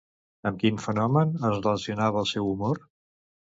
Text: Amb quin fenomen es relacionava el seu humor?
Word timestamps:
Amb 0.49 0.55
quin 0.63 0.79
fenomen 0.85 1.35
es 1.51 1.53
relacionava 1.53 2.25
el 2.25 2.29
seu 2.33 2.51
humor? 2.57 2.83